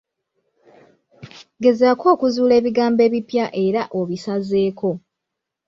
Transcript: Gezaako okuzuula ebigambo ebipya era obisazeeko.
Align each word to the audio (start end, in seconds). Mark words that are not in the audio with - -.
Gezaako 1.63 2.05
okuzuula 2.15 2.53
ebigambo 2.59 2.99
ebipya 3.07 3.45
era 3.65 3.81
obisazeeko. 3.99 4.89